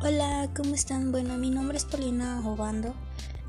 Hola, 0.00 0.48
¿cómo 0.56 0.76
están? 0.76 1.10
Bueno, 1.10 1.36
mi 1.38 1.50
nombre 1.50 1.76
es 1.76 1.84
Paulina 1.84 2.40
Obando 2.48 2.94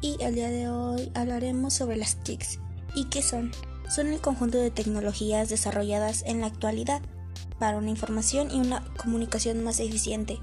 y 0.01 0.17
el 0.19 0.33
día 0.33 0.49
de 0.49 0.67
hoy 0.67 1.11
hablaremos 1.13 1.75
sobre 1.75 1.95
las 1.95 2.15
TICs. 2.23 2.57
¿Y 2.95 3.05
qué 3.05 3.21
son? 3.21 3.51
Son 3.87 4.07
el 4.07 4.19
conjunto 4.19 4.57
de 4.57 4.71
tecnologías 4.71 5.49
desarrolladas 5.49 6.23
en 6.25 6.41
la 6.41 6.47
actualidad 6.47 7.03
para 7.59 7.77
una 7.77 7.91
información 7.91 8.49
y 8.49 8.59
una 8.59 8.83
comunicación 8.97 9.63
más 9.63 9.79
eficiente, 9.79 10.39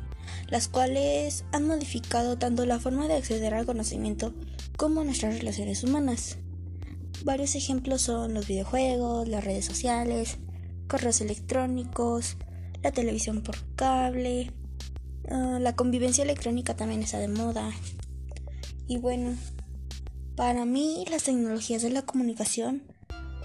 las 0.47 0.69
cuales 0.69 1.45
han 1.51 1.67
modificado 1.67 2.39
tanto 2.39 2.67
la 2.67 2.79
forma 2.79 3.09
de 3.09 3.15
acceder 3.15 3.53
al 3.55 3.67
conocimiento 3.67 4.33
como 4.77 5.03
nuestras 5.03 5.37
relaciones 5.37 5.83
humanas. 5.83 6.39
Varios 7.25 7.57
ejemplos 7.57 8.03
son 8.03 8.33
los 8.33 8.47
videojuegos, 8.47 9.27
las 9.27 9.45
redes 9.45 9.65
sociales, 9.65 10.39
correos 10.87 11.21
electrónicos, 11.21 12.37
la 12.85 12.93
televisión 12.93 13.43
por 13.43 13.57
cable, 13.75 14.53
Ah, 15.31 15.59
la 15.61 15.75
convivencia 15.75 16.25
electrónica 16.25 16.77
también 16.77 17.03
está 17.03 17.19
de 17.19 17.29
moda. 17.29 17.71
Y 18.87 18.99
bueno, 18.99 19.37
para 20.37 20.65
mí 20.65 21.05
las 21.11 21.25
tecnologías 21.25 21.83
de 21.83 21.91
la 21.91 22.03
comunicación 22.03 22.83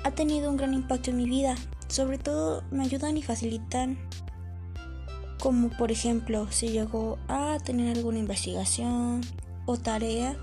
ha 0.04 0.12
tenido 0.12 0.50
un 0.50 0.58
gran 0.58 0.74
impacto 0.74 1.10
en 1.12 1.18
mi 1.18 1.26
vida. 1.26 1.56
Sobre 1.88 2.18
todo 2.18 2.64
me 2.72 2.84
ayudan 2.84 3.18
y 3.18 3.24
facilitan 3.24 3.98
como 5.40 5.70
por 5.70 5.92
ejemplo 5.92 6.48
si 6.52 6.70
llego 6.70 7.18
a 7.28 7.58
tener 7.64 7.98
alguna 7.98 8.20
investigación 8.20 9.22
o 9.66 9.76
tarea, 9.78 10.38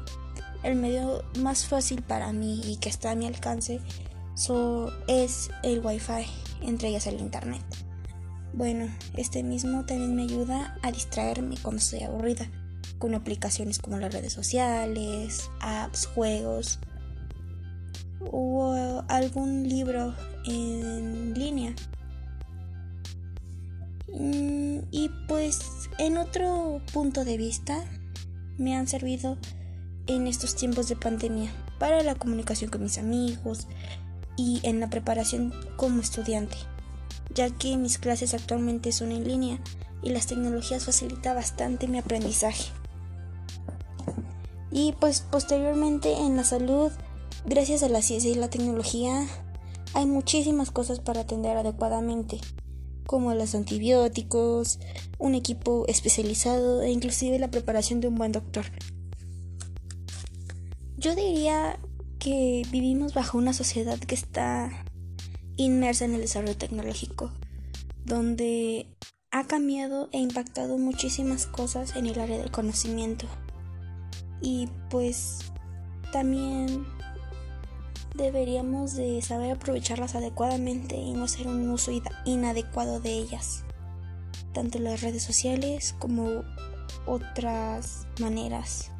el 0.64 0.75
medio 0.75 1.23
más 1.39 1.66
fácil 1.66 2.02
para 2.02 2.33
mí 2.33 2.61
y 2.64 2.77
que 2.78 2.89
está 2.89 3.12
a 3.12 3.14
mi 3.14 3.27
alcance 3.27 3.80
es 5.06 5.50
el 5.62 5.84
wifi, 5.84 6.27
entre 6.62 6.89
ellas 6.89 7.06
el 7.06 7.20
internet. 7.20 7.62
Bueno, 8.52 8.88
este 9.16 9.43
mismo 9.43 9.84
también 9.84 10.16
me 10.16 10.23
ayuda 10.23 10.77
a 10.83 10.91
distraerme 10.91 11.56
cuando 11.62 11.79
estoy 11.79 12.02
aburrida, 12.02 12.48
con 12.98 13.14
aplicaciones 13.14 13.78
como 13.78 13.98
las 13.98 14.12
redes 14.12 14.33
sociales, 14.33 15.50
apps, 15.61 16.06
juegos 16.06 16.78
o 18.33 19.05
algún 19.09 19.69
libro 19.69 20.14
en 20.45 21.34
línea. 21.34 21.75
Mm, 24.12 24.78
y 24.91 25.11
pues 25.28 25.61
en 25.98 26.17
otro 26.17 26.81
punto 26.92 27.25
de 27.25 27.37
vista 27.37 27.84
me 28.56 28.75
han 28.75 28.89
servido 28.89 29.37
en 30.06 30.27
estos 30.27 30.56
tiempos 30.56 30.89
de 30.89 30.97
pandemia 30.97 31.53
para 31.78 32.03
la 32.03 32.15
comunicación 32.15 32.70
con 32.70 32.83
mis 32.83 32.98
amigos 32.98 33.69
y 34.37 34.61
en 34.62 34.81
la 34.81 34.89
preparación 34.89 35.53
como 35.77 36.00
estudiante 36.00 36.56
ya 37.34 37.51
que 37.51 37.77
mis 37.77 37.98
clases 37.98 38.34
actualmente 38.34 38.93
son 38.93 39.12
en 39.12 39.27
línea 39.27 39.59
y 40.03 40.11
las 40.11 40.27
tecnologías 40.27 40.84
facilitan 40.84 41.37
bastante 41.37 41.89
mi 41.89 41.98
aprendizaje. 41.98 42.71
Y 44.71 44.93
pues 45.01 45.21
posteriormente 45.21 46.12
en 46.12 46.37
la 46.37 46.45
salud, 46.45 46.93
gracias 47.47 47.83
a 47.83 47.89
la 47.89 48.03
ciencia 48.03 48.31
y 48.31 48.34
la 48.34 48.51
tecnología, 48.51 49.27
hay 49.95 50.06
muchísimas 50.06 50.71
cosas 50.71 51.01
para 51.01 51.23
atender 51.23 51.56
adecuadamente, 51.56 52.39
como 53.06 53.33
los 53.34 53.55
antibióticos, 53.55 54.79
un 55.19 55.34
equipo 55.34 55.84
especializado 55.89 56.83
e 56.83 56.91
inclusive 56.91 57.39
la 57.39 57.51
preparación 57.51 58.01
de 58.01 58.09
un 58.09 58.17
buen 58.17 58.33
doctor. 58.33 58.67
Yo 60.99 61.15
diría 61.15 61.79
que 62.19 62.62
vivimos 62.71 63.15
bajo 63.15 63.39
una 63.39 63.53
sociedad 63.53 63.99
que 63.99 64.15
está 64.15 64.84
inmersa 65.59 66.06
en 66.06 66.14
el 66.14 66.23
desarrollo 66.23 66.56
tecnológico, 66.56 67.31
donde 68.06 68.87
ha 69.31 69.45
cambiado 69.45 70.09
e 70.12 70.19
impactado 70.19 70.78
muchísimas 70.78 71.47
cosas 71.47 71.95
en 71.97 72.06
el 72.06 72.19
área 72.19 72.39
del 72.39 72.50
conocimiento. 72.50 73.27
Y 74.41 74.69
pues 74.89 75.41
también 76.12 76.87
deberíamos 78.15 78.94
de 78.94 79.21
saber 79.21 79.53
aprovecharlas 79.53 80.15
adecuadamente 80.15 80.97
y 80.97 81.12
no 81.12 81.25
hacer 81.25 81.47
un 81.47 81.69
uso 81.69 81.93
inadecuado 82.25 83.00
de 83.00 83.12
ellas, 83.12 83.65
tanto 84.55 84.78
las 84.78 85.03
redes 85.03 85.22
sociales 85.22 85.94
como 85.99 86.44
otras 87.06 88.06
maneras 88.21 88.91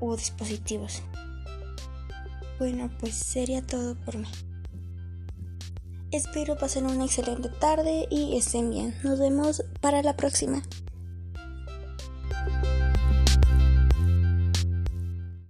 o 0.00 0.16
dispositivos. 0.16 1.02
Bueno, 2.58 2.90
pues 2.98 3.14
sería 3.14 3.62
todo 3.62 3.94
por 3.96 4.16
mí. 4.16 4.26
Espero 6.12 6.56
pasen 6.56 6.86
una 6.86 7.04
excelente 7.04 7.48
tarde 7.48 8.06
y 8.10 8.36
estén 8.36 8.70
bien. 8.70 8.94
Nos 9.02 9.18
vemos 9.18 9.64
para 9.80 10.02
la 10.02 10.16
próxima. 10.16 10.62